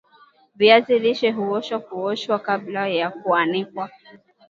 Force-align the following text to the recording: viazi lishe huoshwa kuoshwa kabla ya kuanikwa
viazi 0.55 0.99
lishe 0.99 1.31
huoshwa 1.31 1.79
kuoshwa 1.79 2.39
kabla 2.39 2.87
ya 2.87 3.09
kuanikwa 3.11 3.89